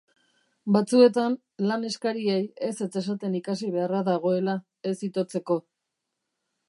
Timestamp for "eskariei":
1.89-2.39